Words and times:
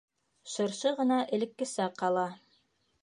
Шыршы 0.53 0.93
ғына 1.01 1.19
элеккесә 1.39 1.89
ҡала. 2.01 2.25